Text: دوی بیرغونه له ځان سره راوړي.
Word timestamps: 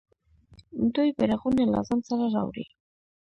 دوی 0.95 1.09
بیرغونه 1.17 1.63
له 1.73 1.79
ځان 1.87 1.99
سره 2.07 2.25
راوړي. 2.35 2.65